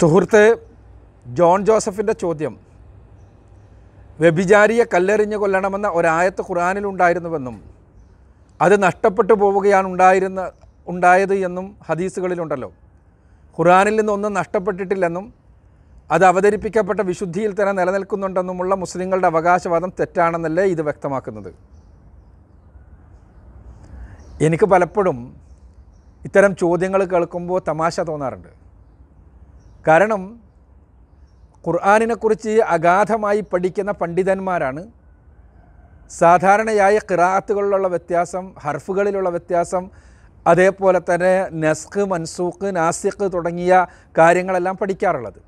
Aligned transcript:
സുഹൃത്ത് 0.00 0.40
ജോൺ 1.38 1.58
ജോസഫിന്റെ 1.66 2.14
ചോദ്യം 2.22 2.54
വ്യഭിചാരിയെ 4.22 4.84
കല്ലെറിഞ്ഞ് 4.94 5.36
കൊല്ലണമെന്ന 5.36 5.88
ഒരായത്ത് 5.98 6.42
ഖുറാനിലുണ്ടായിരുന്നുവെന്നും 6.48 7.56
അത് 8.60 8.82
നഷ്ടപ്പെട്ടു 8.82 9.34
പോവുകയാണ് 9.42 9.86
ഉണ്ടായിരുന്ന 9.92 10.40
ഉണ്ടായത് 10.92 11.34
എന്നും 11.46 11.66
ഹദീസുകളിലുണ്ടല്ലോ. 11.88 12.68
ഖുറാനിൽ 13.58 13.96
നിന്നൊന്നും 14.00 14.34
നഷ്ടപ്പെട്ടിട്ടില്ലെന്നും 14.34 15.26
അത് 16.10 16.24
അവതരിപ്പിക്കപ്പെട്ട 16.24 17.00
വിശുദ്ധിയിൽ 17.00 17.52
തന്നെ 17.54 17.72
നിലനിൽക്കുന്നുണ്ടെന്നുമുള്ള 17.72 18.74
മുസ്ലിങ്ങളുടെ 18.82 19.28
അവകാശവാദം 19.32 19.92
തെറ്റാണെന്നല്ലേ 20.00 20.64
ഇത് 20.74 20.82
വ്യക്തമാക്കുന്നത്. 20.88 21.50
എനിക്ക് 24.46 24.64
പലപ്പോഴും 24.74 25.18
ഇത്തരം 26.28 26.52
ചോദ്യങ്ങൾ 26.64 27.04
കേൾക്കുമ്പോൾ 27.04 27.60
തമാശ 27.68 28.00
തോന്നാറുണ്ട്. 28.00 28.52
കാരണം 29.88 30.22
ഖുർആാനിനെക്കുറിച്ച് 31.66 32.52
അഗാധമായി 32.74 33.40
പഠിക്കുന്ന 33.52 33.92
പണ്ഡിതന്മാരാണ്. 34.00 34.82
സാധാരണയായ 36.20 36.96
കിറാത്തുകളിലുള്ള 37.10 37.88
വ്യത്യാസം 37.94 38.44
ഹർഫുകളിലുള്ള 38.64 39.28
വ്യത്യാസം 39.36 39.84
അതേപോലെ 40.46 41.00
തന്നെ 41.08 41.32
നസ്ഖ് 41.64 42.02
മൻസൂഖ് 42.10 42.68
നാസിഖ് 42.76 43.26
തുടങ്ങിയ 43.34 43.72
കാര്യങ്ങളെല്ലാം 44.18 44.76
പഠിക്കാറുള്ളത്. 44.80 45.40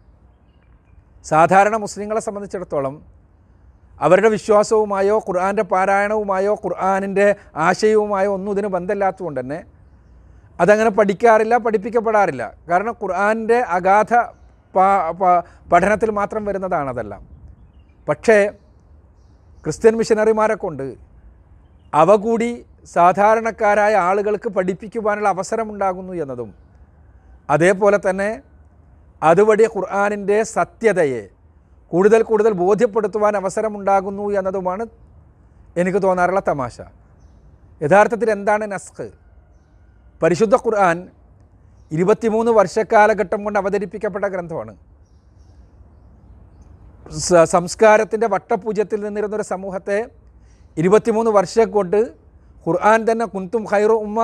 സാധാരണ 1.32 1.76
മുസ്ലിങ്ങളെ 1.84 2.20
സംബന്ധിച്ചിടത്തോളം 2.26 2.94
അവരുടെ 4.06 4.28
വിശ്വാസവുമായോ 4.36 5.14
ഖുർആന്റെ 5.26 5.64
പാരായണവുമായോ 5.72 6.52
ഖുർആാനിന്റെ 6.64 7.26
ആശയവുമായോ 7.68 8.30
ഒന്നും 8.36 8.52
ഇതിന് 8.52 8.68
ബന്ധമില്ലാത്തതുകൊണ്ട് 8.76 9.40
തന്നെ 9.40 9.58
അതങ്ങനെ 10.60 10.90
പഠിക്കാറില്ല 10.90 11.56
പഠിപ്പിക്കപ്പെടാറില്ല. 11.56 12.52
കാരണം 12.70 12.96
ഖുർആാനിന്റെ 13.02 13.58
അഗാധ 13.58 14.14
പഠനത്തിൽ 15.72 16.10
മാത്രം 16.10 16.44
വരുന്നതാണ് 16.44 16.88
അതെല്ലാം. 16.88 17.26
പക്ഷേ 18.08 18.50
ക്രിസ്ത്യൻ 19.64 19.96
മിഷനറിമാരെ 19.96 20.54
കൊണ്ട് 20.54 20.94
അവ 21.94 22.16
കൂടി 22.16 22.66
സാധാരണക്കാരായ 22.84 23.94
ആളുകൾക്ക് 23.96 24.48
പഠിപ്പിക്കുവാനുള്ള 24.48 25.28
അവസരമുണ്ടാകുന്നു 25.28 26.12
എന്നതും. 26.12 26.54
അതേപോലെ 27.50 27.98
തന്നെ 28.10 28.42
അതുവഴി 29.22 29.64
ഖുർആാനിന്റെ 29.76 30.42
സത്യതയെ 30.42 31.22
കൂടുതൽ 31.88 32.22
കൂടുതൽ 32.22 32.52
ബോധ്യപ്പെടുത്തുവാൻ 32.52 33.36
അവസരമുണ്ടാകുന്നു 33.36 34.30
എന്നതുമാണ് 34.30 34.86
എനിക്ക് 35.76 36.02
തോന്നാറുള്ള 36.02 36.42
തമാശ. 36.48 36.80
യഥാർത്ഥത്തിൽ 37.82 38.30
എന്താണ് 38.30 38.72
നസ്ഖ്? 38.72 39.08
പരിശുദ്ധ 40.22 40.56
ഖുർആൻ 40.56 40.98
ഇരുപത്തിമൂന്ന് 41.92 42.50
വർഷക്കാലഘട്ടം 42.50 43.44
കൊണ്ട് 43.44 43.58
അവതരിപ്പിക്കപ്പെട്ട 43.58 44.24
ഗ്രന്ഥമാണ്. 44.24 44.72
സംസ്കാരത്തിന്റെ 47.54 48.26
വട്ടപൂജ്യത്തിൽ 48.26 48.98
നിന്നിരുന്നൊരു 49.04 49.42
സമൂഹത്തെ 49.42 49.98
ഇരുപത്തിമൂന്ന് 50.76 51.30
വർഷം 51.30 51.68
കൊണ്ട് 51.70 52.00
ഖുർആൻ 52.66 53.00
തന്നെ 53.10 53.26
കുന്തും 53.34 53.62
ഖൈറു 53.70 53.96
ഉമ്മ 54.06 54.18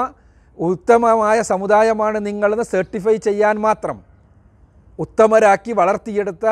ഉത്തമമായ 0.58 1.38
സമുദായമാണ് 1.52 2.26
നിങ്ങളെന്ന് 2.26 2.66
സർട്ടിഫൈ 2.72 3.16
ചെയ്യാൻ 3.28 3.56
മാത്രം 3.66 3.96
ഉത്തമരാക്കി 4.98 5.72
വളർത്തിയെടുത്ത 5.72 6.46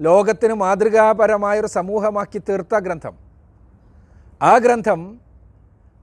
ലോകത്തിന് 0.00 0.54
മാതൃകാപരമായൊരു 0.62 1.68
സമൂഹമാക്കി 1.78 2.38
തീർത്ത 2.48 2.74
ഗ്രന്ഥം. 2.84 3.14
ആ 4.42 4.52
ഗ്രന്ഥം 4.58 5.00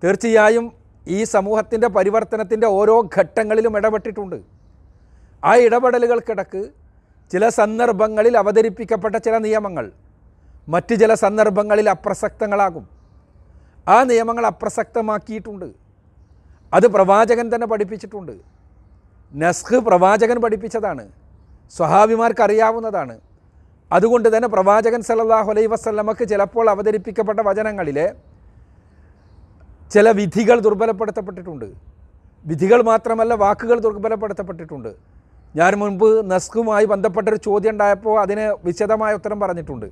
തീർച്ചയായും 0.04 0.66
ഈ 1.08 1.24
സമൂഹത്തിന്റെ 1.24 1.88
പരിവർത്തനത്തിന്റെ 1.88 2.68
ഓരോ 2.68 3.10
ഘട്ടങ്ങളിലും 3.18 3.78
ഇടപെട്ടിട്ടുണ്ട്. 3.78 4.36
ആ 5.46 5.56
ഇടപെടലുകൾക്കിടക്ക് 5.56 6.70
ചില 7.32 7.50
സന്ദർഭങ്ങളിൽ 7.50 8.38
അവതരിപ്പിക്കപ്പെട്ട 8.38 9.16
ചില 9.16 9.38
നിയമങ്ങൾ 9.38 9.92
മറ്റ് 10.68 10.96
ചില 10.96 11.14
സന്ദർഭങ്ങളിൽ 11.14 11.90
അപ്രസക്തങ്ങളാകും. 11.90 12.90
ആ 13.88 14.04
നിയമങ്ങൾ 14.04 14.46
അപ്രസക്തമാക്കിയിട്ടുണ്ട്. 14.46 15.70
അത് 16.74 16.88
പ്രവാചകൻ 16.88 17.56
തന്നെ 17.56 17.68
പഠിപ്പിച്ചിട്ടുണ്ട്. 17.68 18.32
നസ്ഖ് 19.34 19.76
പ്രവാചകൻ 19.76 20.42
പഠിപ്പിച്ചതാണ്. 20.42 21.08
സ്വഹാബിമാർക്ക് 21.78 22.42
അറിയാവുന്നതാണ് 22.42 23.20
അതുകൊണ്ട് 23.92 24.38
തന്നെ 24.38 24.48
പ്രവാചകൻ 24.48 25.02
സല്ലല്ലാഹു 25.02 25.50
അലൈഹി 25.50 25.68
വസല്ലമക്ക് 25.68 26.28
ചിലപ്പോൾ 26.28 26.70
അവതരിപ്പിക്കപ്പെട്ട 26.70 27.40
വചനങ്ങളിലെ 27.40 28.14
ചില 29.94 30.08
വിധികൾ 30.20 30.58
ദുർബലപ്പെടുത്തപ്പെട്ടിട്ടുണ്ട്. 30.66 31.68
വിധികൾ 32.46 32.80
മാത്രമല്ല 32.90 33.34
വാക്കുകൾ 33.44 33.78
ദുർബലപ്പെടുത്തപ്പെട്ടിട്ടുണ്ട്. 33.86 34.92
ഞാൻ 35.60 35.74
മുൻപ് 35.82 36.08
നസ്കുമായി 36.32 36.86
ബന്ധപ്പെട്ടൊരു 36.92 37.40
ചോദ്യം 37.48 37.74
ഉണ്ടായപ്പോൾ 37.76 38.16
അതിന് 38.24 38.46
വിശദമായ 38.68 39.20
ഉത്തരം 39.20 39.38
പറഞ്ഞിട്ടുണ്ട്. 39.44 39.88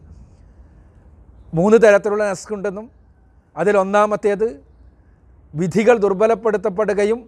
മൂന്ന് 1.58 1.78
തരത്തിലുള്ള 1.84 2.24
നസ്ക് 2.32 2.54
ഉണ്ടെന്നും 2.54 2.86
അതിലൊന്നാമത്തേത് 3.56 4.48
വിധികൾ 5.54 5.96
ദുർബലപ്പെടുത്തപ്പെടുകയും 6.06 7.20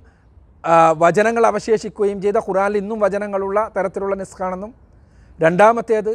വചനങ്ങൾ 1.04 1.44
അവശേഷിക്കുകയും 1.52 2.18
ചെയ്ത 2.22 2.38
ഖുറാനിൽ 2.48 2.78
ഇന്നും 2.78 3.00
വചനങ്ങളുള്ള 3.06 3.60
തരത്തിലുള്ള 3.76 4.16
നിസ്കാണെന്നും 4.22 4.72
രണ്ടാമത്തേത് 5.44 6.14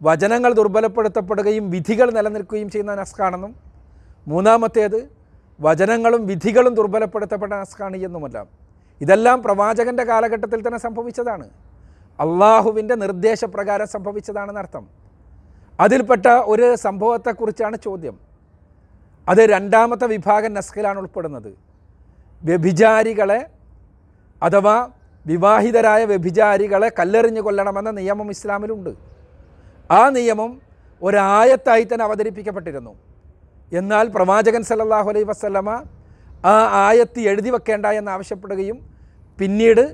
വചനങ്ങൾ 0.00 0.50
ദുർബലപ്പെടുത്തപ്പെടുകയും 0.58 1.64
വിധികൾ 1.70 2.08
നിലനിൽക്കുകയും 2.16 2.68
ചെയ്യുന്ന 2.70 2.94
നസ്കാണെന്നും 2.94 3.52
മൂന്നാമത്തേത് 4.26 4.98
വചനങ്ങളും 5.60 6.26
വിധികളും 6.26 6.74
ദുർബലപ്പെടുത്തപ്പെട്ട 6.74 7.52
നസ്കാണ് 7.52 7.96
എന്നുമല്ല. 7.96 8.46
ഇതെല്ലാം 9.00 9.42
പ്രവാചകന്റെ 9.42 10.04
കാലഘട്ടത്തിൽ 10.04 10.66
തന്നെ 10.66 10.78
സംഭവിച്ചതാണ്. 10.78 11.50
അള്ളാഹുവിന്റെ 12.20 12.94
നിർദ്ദേശപ്രകാരം 12.94 13.86
സംഭവിച്ചതാണെന്നർത്ഥം 13.86 14.86
അതിൽപ്പെട്ട 15.80 16.26
ഒരു 16.26 16.76
സംഭവത്തെക്കുറിച്ചാണ് 16.76 17.76
ചോദ്യം. 17.76 18.18
അത് 19.28 19.38
രണ്ടാമത്തെ 19.38 20.06
വിഭാഗം 20.06 20.54
നസ്കിലാണ് 20.54 20.98
ഉൾപ്പെടുന്നത്. 20.98 21.54
വ്യഭിചാരികളെ 22.44 23.46
അഥവാ 24.42 24.88
വിവാഹിതരായ 25.26 26.04
വ്യഭിചാരികളെ 26.04 26.88
കല്ലെറിഞ്ഞു 26.98 27.40
കൊല്ലണമെന്ന 27.40 27.90
നിയമം 27.90 28.30
ഇസ്ലാമിലുണ്ട്. 28.30 28.90
ആ 29.90 30.08
നിയമം 30.08 30.62
ഒരായത്തായി 31.02 31.84
തന്നെ 31.84 32.04
അവതരിപ്പിക്കപ്പെട്ടിരുന്നു. 32.04 32.94
എന്നാൽ 33.72 34.06
പ്രവാചകൻ 34.14 34.62
സല്ലല്ലാഹു 34.70 35.08
അലൈ 35.12 35.22
വസല്ലമ 35.22 35.70
ആ 36.52 36.54
ആയത്ത് 36.86 37.20
എഴുതി 37.20 37.50
വെക്കേണ്ട 37.50 37.86
എന്ന് 37.86 38.10
ആവശ്യപ്പെടുകയും 38.10 38.78
പിന്നീട് 39.38 39.84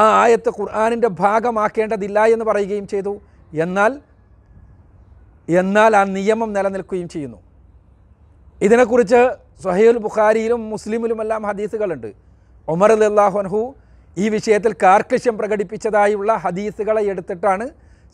ആ 0.00 0.02
ആയത്ത് 0.22 0.50
ഖുർആാനിന്റെ 0.58 1.08
ഭാഗമാക്കേണ്ടതില്ല 1.22 2.18
എന്ന് 2.34 2.44
പറയുകയും 2.44 2.86
ചെയ്തു. 2.92 3.12
എന്നാൽ 3.64 3.92
എന്നാൽ 5.60 5.96
ആ 6.00 6.02
നിയമം 6.04 6.52
നിലനിൽക്കുകയും 6.56 7.08
ചെയ്യുന്നു. 7.08 7.38
ഇതിനെക്കുറിച്ച് 8.66 9.20
സുഹൈൽ 9.62 9.96
ബുഖാരിയിലും 10.06 10.60
മുസ്ലിമിലുമെല്ലാം 10.70 11.42
ഹദീസുകളുണ്ട്. 11.46 12.10
ഒമർ 12.68 12.92
അള്ളാഹുൻഹു 12.92 13.74
ഈ 14.16 14.28
വിഷയത്തിൽ 14.28 14.72
കാർക്കശ്യം 14.82 15.38
പ്രകടിപ്പിച്ചതായുള്ള 15.38 16.32
ഹദീസുകളെ 16.44 17.02
എടുത്തിട്ടാണ് 17.12 17.66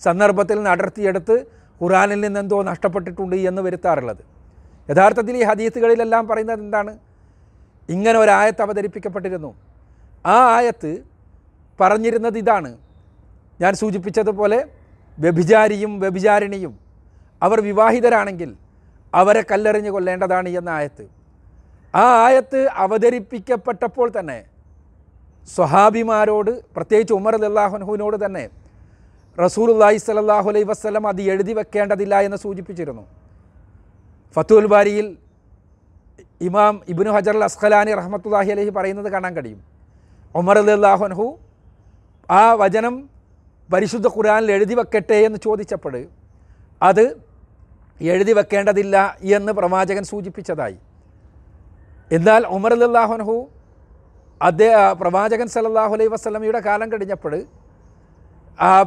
സന്ദർഭത്തിൽ 0.07 0.57
നിന്ന് 0.57 0.71
അടർത്തിയെടുത്ത് 0.71 1.37
ഖുറാനിൽ 1.81 2.21
നിന്നെന്തോ 2.21 2.63
നഷ്ടപ്പെട്ടിട്ടുണ്ട് 2.63 3.37
എന്ന് 3.37 3.63
വരുത്താറുള്ളത്. 3.63 4.23
യഥാർത്ഥത്തിൽ 4.91 5.37
ഈ 5.37 5.43
ഹദീസുകളിലെല്ലാം 5.51 6.29
പറയുന്നത് 6.29 6.61
എന്താണ്? 6.67 6.93
ഇങ്ങനെ 7.89 8.19
ഒരായത്ത് 8.19 8.63
അവതരിപ്പിക്കപ്പെട്ടിരുന്നു. 8.63 9.51
ആ 10.27 10.37
ആയത്ത് 10.57 10.93
പറഞ്ഞിരുന്നത് 11.81 12.39
ഇതാണ്. 12.39 12.71
ഞാൻ 13.61 13.75
സൂചിപ്പിച്ചതുപോലെ 13.75 14.59
വ്യഭിചാരിയും 15.19 15.93
വ്യഭിചാരിണിയും 16.01 16.73
അവർ 17.43 17.59
വിവാഹിതരാണെങ്കിൽ 17.61 18.51
അവരെ 19.15 19.43
കല്ലെറിഞ്ഞ് 19.51 19.91
കൊല്ലേണ്ടതാണ് 19.91 20.49
എന്ന 20.49 20.71
ആയത്ത്. 20.79 21.05
ആ 21.95 22.05
ആയത്ത് 22.27 22.61
അവതരിപ്പിക്കപ്പെട്ടപ്പോൾ 22.85 24.09
തന്നെ 24.19 24.39
സ്വഹാബിമാരോട് 25.49 26.51
പ്രത്യേകിച്ച് 26.77 27.15
ഉമർ 27.21 27.35
അല്ലാഹുനഹുവിനോട് 27.45 28.17
തന്നെ 28.25 28.45
റസൂലുല്ലാഹി 29.39 29.99
സ്വല്ലല്ലാഹു 30.07 30.49
അലൈഹി 30.53 30.67
വസ്ലം 30.73 31.05
അത് 31.11 31.23
എഴുതി 31.23 31.53
വെക്കേണ്ടതില്ല 31.53 32.21
എന്ന് 32.21 32.37
സൂചിപ്പിച്ചിരുന്നു. 32.37 33.05
ഫത്തുൽ 34.35 34.67
ബാരിയിൽ 34.73 35.07
ഇമാം 36.49 36.75
ഇബിനു 36.93 37.11
ഹജർ 37.17 37.35
അൽ 37.39 37.45
അസ്ഖലാനി 37.49 37.93
റഹ്മത്തുല്ലാഹി 38.01 38.51
അലഹി 38.55 38.71
പറയുന്നത് 38.79 39.09
കാണാൻ 39.15 39.33
കഴിയും. 39.37 39.61
ഒമർ 40.41 40.57
അല്ലാഹുനഹു 40.63 41.27
ആ 42.41 42.43
വചനം 42.63 42.95
പരിശുദ്ധ 43.71 44.07
ഖുറാനിൽ 44.17 44.51
എഴുതി 44.57 44.75
വെക്കട്ടെ 44.81 45.19
എന്ന് 45.29 45.39
ചോദിച്ചപ്പോൾ 45.47 45.95
അത് 46.89 47.05
എഴുതി 48.15 48.33
വെക്കേണ്ടതില്ല 48.39 48.97
എന്ന് 49.37 49.53
പ്രവാചകൻ 49.59 50.05
സൂചിപ്പിച്ചതായി. 50.13 50.79
എന്നാൽ 52.17 52.43
ഉമർ 52.57 52.73
അല്ലാഹുനഹു 52.89 53.37
അദ്ദേഹ 54.41 54.77
പ്രവാചകൻ 55.01 55.47
സലല്ലാഹു 55.55 55.93
അലൈഹി 55.97 56.13
വസ്ലമയുടെ 56.17 56.61
കാലം 56.69 56.89
കഴിഞ്ഞപ്പോൾ 56.93 57.35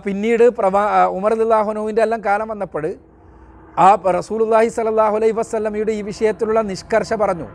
പിന്നീട് 0.05 0.45
പ്രവാ 0.59 0.83
ഉമർ 1.17 1.31
അള്ളാഹുനുവിന്റെ 1.35 2.01
എല്ലാം 2.05 2.21
കാലം 2.29 2.47
വന്നപ്പോൾ 2.53 2.85
ആ 3.79 3.89
റസൂലുല്ലാഹി 4.19 4.69
സലാഹു 4.69 5.15
അലൈഹി 5.15 5.31
വസ്ലമയുടെ 5.31 5.91
ഈ 5.91 6.01
വിഷയത്തിലുള്ള 6.01 6.61
നിഷ്കർഷ 6.61 7.13
പറഞ്ഞു. 7.13 7.47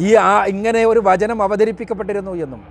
ഈ 0.00 0.14
ആ 0.14 0.44
ഇങ്ങനെ 0.44 0.84
ഒരു 0.84 1.00
വചനം 1.04 1.42
അവതരിപ്പിക്കപ്പെട്ടിരുന്നു 1.42 2.32
എന്നും 2.34 2.62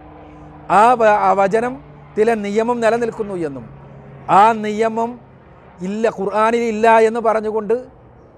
ആ 0.72 1.32
വചനം 1.34 1.74
ചില 2.18 2.34
നിയമം 2.34 2.80
നിലനിൽക്കുന്നു 2.80 3.36
എന്നും 3.36 3.66
ആ 4.30 4.52
നിയമം 4.52 5.20
ഇല്ല 5.82 6.10
ഖുർആാനിൽ 6.10 6.64
ഇല്ല 6.64 7.00
എന്ന് 7.00 7.20
പറഞ്ഞുകൊണ്ട് 7.20 7.74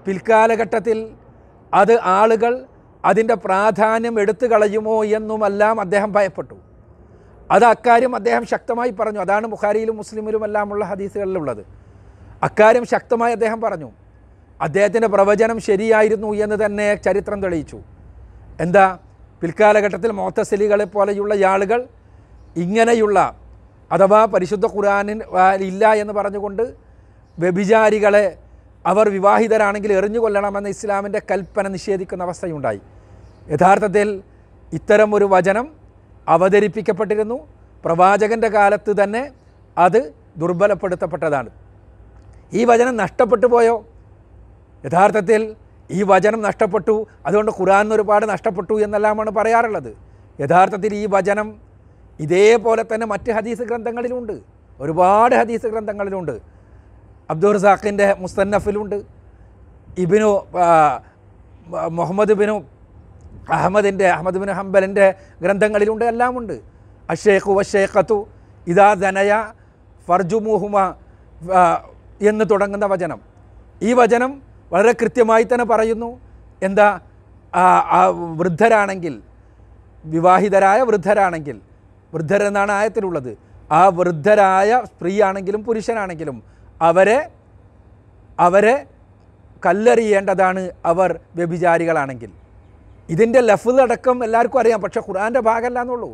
പിൽക്കാലഘട്ടത്തിൽ 0.06 0.98
അത് 1.74 2.00
ആളുകൾ 2.00 2.66
അതിന്റെ 3.04 3.34
പ്രാധാന്യം 3.34 4.20
എടുത്തു 4.20 4.46
കളയുമോ 4.46 5.04
എന്നുമെല്ലാം 5.04 5.80
അദ്ദേഹം 5.80 6.12
ഭയപ്പെട്ടു. 6.12 6.56
അത് 7.50 7.64
അക്കാര്യം 7.64 8.14
അദ്ദേഹം 8.16 8.46
ശക്തമായി 8.46 8.90
പറഞ്ഞു. 8.90 9.18
അതാണ് 9.18 9.46
ബുഖാരിയിലും 9.46 9.96
മുസ്ലിമിലുമെല്ലാമുള്ള 9.96 10.84
ഹദീസുകളിലുള്ളത്. 10.84 11.62
അക്കാര്യം 12.42 12.84
ശക്തമായി 12.84 13.32
അദ്ദേഹം 13.32 13.60
പറഞ്ഞു. 13.60 13.90
അദ്ദേഹത്തിന്റെ 14.62 15.08
പ്രവചനം 15.08 15.60
ശരിയായിരുന്നു 15.60 16.34
എന്ന് 16.34 16.64
തന്നെ 16.64 16.94
ചരിത്രം 16.94 17.42
തെളിയിച്ചു. 17.42 17.80
എന്താ? 18.60 18.98
പിൽക്കാലഘട്ടത്തിൽ 19.40 20.12
മോത്തസലികളെ 20.12 20.84
പോലെയുള്ള 20.84 21.46
ആളുകൾ 21.46 21.86
ഇങ്ങനെയുള്ള 22.56 23.36
അഥവാ 23.92 24.24
പരിശുദ്ധ 24.24 24.66
ഖുർആാനിൻ 24.66 25.20
ഇല്ല 25.60 25.92
എന്ന് 25.92 26.12
പറഞ്ഞുകൊണ്ട് 26.12 26.74
വ്യഭിചാരികളെ 27.38 28.36
അവർ 28.86 29.08
വിവാഹിതരാണെങ്കിൽ 29.08 29.92
എറിഞ്ഞു 29.92 30.18
കൊല്ലണമെന്ന 30.18 30.68
ഇസ്ലാമിന്റെ 30.68 31.22
കൽപ്പന 31.30 31.68
നിഷേധിക്കുന്ന 31.68 32.24
അവസ്ഥയുണ്ടായി. 32.24 32.80
യഥാർത്ഥത്തിൽ 33.50 34.22
ഇത്തരം 34.72 35.14
ഒരു 35.14 35.24
വചനം 35.24 35.68
അവതരിപ്പിക്കപ്പെട്ടിരുന്നു. 36.28 37.48
പ്രവാചകന്റെ 37.84 38.48
കാലത്ത് 38.48 39.02
തന്നെ 39.02 39.30
അത് 39.78 40.12
ദുർബലപ്പെടുത്തപ്പെട്ടതാണ്. 40.36 41.48
ഈ 42.52 42.64
വചനം 42.64 42.96
നഷ്ടപ്പെട്ടു 42.96 43.46
പോയോ? 43.46 43.84
യഥാർത്ഥത്തിൽ 44.86 45.42
ഈ 45.90 46.02
വചനം 46.02 46.40
നഷ്ടപ്പെട്ടു. 46.42 47.06
അതുകൊണ്ട് 47.26 47.50
ഖുറാൻ 47.58 47.92
ഒരുപാട് 47.94 48.24
നഷ്ടപ്പെട്ടു 48.32 48.74
എന്നെല്ലാമാണ് 48.84 49.30
പറയാറുള്ളത്. 49.30 49.90
യഥാർത്ഥത്തിൽ 50.40 50.94
ഈ 50.94 51.06
വചനം 51.10 51.48
ഇതേപോലെ 52.20 52.82
തന്നെ 52.82 53.06
മറ്റ് 53.06 53.30
ഹദീസ് 53.36 53.62
ഗ്രന്ഥങ്ങളിലുണ്ട്. 53.62 54.36
ഒരുപാട് 54.80 55.34
ഹദീസ് 55.34 55.66
ഗ്രന്ഥങ്ങളിലുണ്ട്. 55.66 56.34
അബ്ദുൾ 57.30 57.52
റസാഖിന്റെ 57.54 58.06
മുസ്തന്നഫിലുണ്ട്. 58.18 58.98
ഇബിനു 59.98 60.30
മുഹമ്മദ് 61.98 62.34
ബിനു 62.40 62.56
അഹമ്മദിന്റെ 63.56 64.06
അഹമ്മദ് 64.08 64.38
ബിൻ 64.42 64.50
ഹംബലിന്റെ 64.50 65.06
ഗ്രന്ഥങ്ങളിലുണ്ട് 65.42 66.04
എല്ലാമുണ്ട്. 66.04 66.56
അഷേഖു 67.10 67.52
വഷേഖത്തു 67.58 68.18
ഇതാ 68.66 68.88
ധനയ 68.94 69.32
ഫർജുമുഹുമ 70.06 70.76
എന്ന് 72.30 72.44
തുടങ്ങുന്ന 72.50 72.86
വചനം. 72.86 73.20
ഈ 73.82 73.92
വചനം 73.92 74.32
വളരെ 74.72 74.92
കൃത്യമായി 74.92 75.44
തന്നെ 75.44 75.64
പറയുന്നു. 75.64 76.20
എന്താ? 76.62 77.00
വൃദ്ധരാണെങ്കിൽ 78.36 79.14
വിവാഹിതരായ 80.04 80.80
വൃദ്ധരാണെങ്കിൽ 80.82 81.60
വൃദ്ധരെന്നാണ് 82.14 82.72
ആയത്തിലുള്ളത്. 82.72 83.38
ആ 83.72 83.86
വൃദ്ധരായ 83.88 84.82
സ്ത്രീയാണെങ്കിലും 84.84 85.64
പുരുഷനാണെങ്കിലും 85.64 86.42
അവരെ 86.82 87.18
അവരെ 88.40 88.86
കല്ലെറിയേണ്ടതാണ് 89.66 90.70
അവർ 90.84 91.20
വ്യഭിചാരികളാണെങ്കിൽ. 91.36 92.30
ഇതിന്റെ 93.08 93.40
ലഫ്ദ് 93.40 93.80
അടക്കം 93.80 94.24
എല്ലാവർക്കും 94.24 94.60
അറിയാം 94.60 94.80
പക്ഷേ 94.80 95.00
ഖുർആന്റെ 95.00 95.40
ഭാഗമല്ല 95.40 95.80
എന്നുള്ളൂ. 95.80 96.10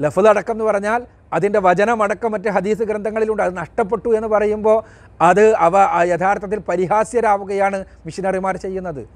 ലഫ്ദ് 0.00 0.28
അടക്കം 0.28 0.54
എന്ന് 0.54 0.64
പറഞ്ഞാൽ 0.64 1.06
അതിന്റെ 1.32 1.60
വചനമടക്കം 1.60 2.32
മറ്റ് 2.32 2.48
ഹദീസ് 2.48 2.82
ഗ്രന്ഥങ്ങളിലുണ്ട്. 2.82 3.42
അത് 3.42 3.56
നഷ്ടപ്പെട്ടു 3.56 4.16
എന്ന് 4.16 4.28
പറയുമ്പോൾ 4.28 4.82
അത് 5.20 5.54
അവ 5.54 5.72
യഥാർത്ഥത്തിൽ 6.04 6.58
പരിഹാസ്യരാവുകയാണ് 6.58 7.84
മിഷനറിമാർ 8.06 8.56
ചെയ്യുന്നത്. 8.56 9.08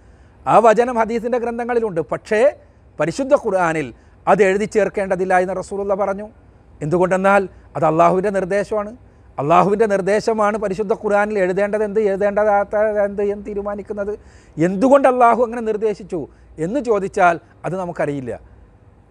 ആ 0.47 0.59
വചനം 0.59 0.99
ഹദീസിന്റെ 0.99 1.39
ഗ്രന്ഥങ്ങളിലുണ്ട്. 1.39 2.01
പക്ഷേ 2.01 2.57
പരിശുദ്ധ 3.01 3.35
ഖുർആാനിൽ 3.35 3.95
അത് 4.29 4.43
എഴുതി 4.43 4.65
ചേർക്കേണ്ടതില്ല 4.65 5.39
എന്ന് 5.39 5.57
റസൂലുള്ള 5.59 5.95
പറഞ്ഞു. 5.95 6.29
എന്തുകൊണ്ടെന്നാൽ 6.83 7.49
അത് 7.77 7.85
അള്ളാഹുവിന്റെ 7.85 8.31
നിർദ്ദേശമാണ്. 8.31 8.97
അള്ളാഹുവിന്റെ 9.39 9.87
നിർദ്ദേശമാണ് 9.87 10.59
പരിശുദ്ധ 10.59 10.93
ഖുർആാനിൽ 10.93 11.39
എഴുതേണ്ടത് 11.39 11.85
എന്ത് 11.85 12.01
എഴുതേണ്ടതാത്ത 12.01 12.77
എന്ത് 12.77 13.23
എന്ന് 13.23 13.47
തീരുമാനിക്കുന്നത്. 13.47 14.19
എന്തുകൊണ്ട് 14.59 15.09
അള്ളാഹു 15.09 15.45
അങ്ങനെ 15.45 15.63
നിർദ്ദേശിച്ചു 15.63 16.29
എന്ന് 16.59 16.81
ചോദിച്ചാൽ 16.81 17.41
അത് 17.65 17.79
നമുക്കറിയില്ല. 17.79 18.41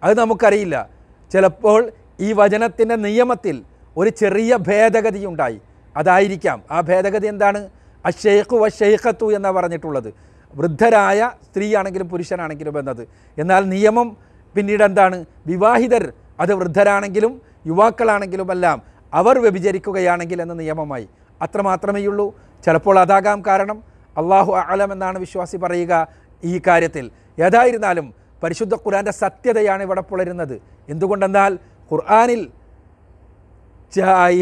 അത് 0.02 0.18
നമുക്കറിയില്ല. 0.18 0.88
ചിലപ്പോൾ 1.32 1.90
ഈ 2.20 2.32
വചനത്തിന്റെ 2.32 2.96
നിയമത്തിൽ 2.96 3.62
ഒരു 3.96 4.10
ചെറിയ 4.10 4.56
ഭേദഗതി 4.56 5.26
ഉണ്ടായി. 5.26 5.60
അതായിരിക്കാം. 5.96 6.62
ആ 6.70 6.80
ഭേദഗതി 6.80 7.26
എന്താണ്? 7.26 7.68
അഷെയ്ഖു 8.06 8.56
വഷെയ്ഖത്തു 8.56 9.32
എന്നാണ് 9.32 9.54
പറഞ്ഞിട്ടുള്ളത്. 9.54 10.14
വൃദ്ധരായ 10.54 11.30
സ്ത്രീയാണെങ്കിലും 11.42 12.08
പുരുഷനാണെങ്കിലും 12.08 12.78
എന്നത്. 12.78 13.08
എന്നാൽ 13.38 13.68
നിയമം 13.68 14.16
പിന്നീട് 14.54 14.84
എന്താണ്? 14.84 15.24
വിവാഹിതർ 15.46 16.12
അത് 16.40 16.54
വൃദ്ധരാണെങ്കിലും 16.54 17.42
യുവാക്കളാണെങ്കിലും 17.66 18.52
എല്ലാം 18.52 18.82
അവർ 19.14 19.38
വ്യഭിചരിക്കുകയാണെങ്കിൽ 19.38 20.42
എന്ന 20.42 20.54
നിയമമായി. 20.54 21.08
അത്രമാത്രമേ 21.42 22.06
ഉള്ളൂ. 22.06 22.40
ചിലപ്പോൾ 22.64 22.98
അതാകാം 22.98 23.42
കാരണം 23.46 23.82
അള്ളാഹു 24.16 24.52
അലം 24.52 24.92
എന്നാണ് 24.92 25.18
വിശ്വാസി 25.18 25.56
പറയുക 25.56 26.08
ഈ 26.44 26.60
കാര്യത്തിൽ. 26.66 27.10
ഏതായിരുന്നാലും 27.42 28.14
പരിശുദ്ധ 28.42 28.74
ഖുരാന്റെ 28.74 29.12
സത്യതയാണ് 29.12 29.82
ഇവിടെ 29.82 30.00
പുലരുന്നത്. 30.00 30.62
എന്തുകൊണ്ടെന്നാൽ 30.88 31.58
ഖുർആനിൽ 31.90 32.42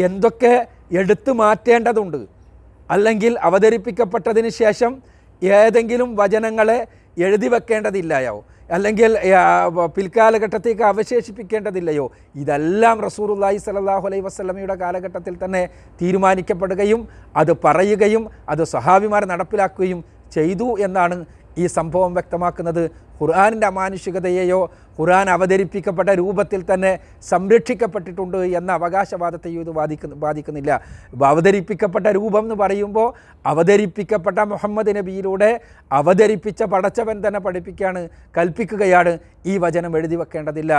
എന്തൊക്കെ 0.07 0.53
എടുത്തു 0.99 1.31
മാറ്റേണ്ടതുണ്ട്? 1.41 2.21
അല്ലെങ്കിൽ 2.93 3.33
അവതരിപ്പിക്കപ്പെട്ടതിന് 3.47 4.51
ശേഷം 4.61 4.91
ഏതെങ്കിലും 5.41 6.09
വചനങ്ങളെ 6.21 6.79
എഴുതി 7.25 7.47
വെക്കേണ്ടതില്ലയോ? 7.53 8.35
അല്ലെങ്കിൽ 8.75 9.11
പിൽക്കാലഘട്ടത്തേക്ക് 9.95 10.83
അവശേഷിപ്പിക്കേണ്ടതില്ലയോ? 10.89 12.05
ഇതെല്ലാം 12.41 12.97
റസൂറുല്ലാഹി 13.07 13.59
സലാഹു 13.65 14.05
അലൈഹി 14.09 14.23
വസ്ലമയുടെ 14.27 14.75
കാലഘട്ടത്തിൽ 14.83 15.35
തന്നെ 15.43 15.63
തീരുമാനിക്കപ്പെടുകയും 16.01 17.01
അത് 17.41 17.51
പറയുകയും 17.65 18.23
അത് 18.53 18.63
സഹാബിമാർ 18.75 19.25
നടപ്പിലാക്കുകയും 19.33 20.01
ചെയ്തു 20.35 20.67
എന്നാണ് 20.87 21.17
ഈ 21.61 21.67
സംഭവം 21.77 22.11
വ്യക്തമാക്കുന്നത്. 22.17 22.83
ഖുർആാനിന്റെ 23.19 23.67
അമാനുഷികതയെയോ 23.71 24.61
ഖുർആൻ 24.99 25.27
അവതരിപ്പിക്കപ്പെട്ട 25.33 26.09
രൂപത്തിൽ 26.21 26.61
തന്നെ 26.69 26.91
സംരക്ഷിക്കപ്പെട്ടിട്ടുണ്ട് 27.31 28.37
എന്ന 28.59 28.69
അവകാശവാദത്തെയോ 28.79 29.59
ഇത് 29.65 29.71
ബാധിക്കുന്ന 29.79 30.15
ബാധിക്കുന്നില്ല 30.25 30.71
അവതരിപ്പിക്കപ്പെട്ട 31.31 32.07
രൂപം 32.17 32.43
എന്ന് 32.47 32.57
പറയുമ്പോൾ 32.63 33.07
അവതരിപ്പിക്കപ്പെട്ട 33.51 34.39
മുഹമ്മദ് 34.53 34.93
നബിയിലൂടെ 34.97 35.51
അവതരിപ്പിച്ച 35.99 36.63
പടച്ചവൻ 36.73 37.17
തന്നെ 37.27 37.39
പഠിപ്പിക്കുകയാണ് 37.45 38.01
കൽപ്പിക്കുകയാണ്. 38.37 39.13
ഈ 39.51 39.55
വചനം 39.65 39.97
എഴുതി 39.97 40.15
വെക്കേണ്ടതില്ല 40.21 40.73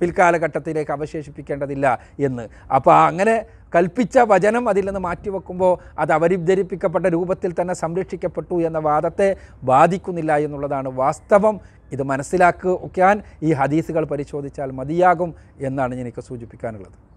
പിൽക്കാലഘട്ടത്തിലേക്ക് 0.00 0.92
അവശേഷിപ്പിക്കേണ്ടതില്ല 0.98 1.86
എന്ന്. 2.28 2.44
അപ്പോൾ 2.76 2.94
അങ്ങനെ 3.08 3.36
കൽപ്പിച്ച 3.74 4.18
വചനം 4.18 4.68
അതിൽ 4.68 4.86
നിന്ന് 4.86 5.00
മാറ്റിവെക്കുമ്പോൾ 5.00 5.74
അത് 5.98 6.12
അവരിദ്ധരിപ്പിക്കപ്പെട്ട 6.12 7.06
രൂപത്തിൽ 7.06 7.54
തന്നെ 7.60 7.74
സംരക്ഷിക്കപ്പെട്ടു 7.74 8.54
എന്ന 8.54 8.78
വാദത്തെ 8.78 9.36
ബാധിക്കുന്നില്ല 9.62 10.36
എന്നുള്ളതാണ് 10.36 10.88
വാസ്തവം. 10.88 11.60
ഇത് 11.92 12.02
മനസ്സിലാക്കുവാൻ 12.02 13.22
ഈ 13.42 13.52
ഹദീസുകൾ 13.52 14.04
പരിശോധിച്ചാൽ 14.04 14.70
മതിയാകും 14.70 15.34
എന്നാണ് 15.60 15.94
എനിക്ക് 15.94 16.20
സൂചിപ്പിക്കാനുള്ളത്. 16.20 17.11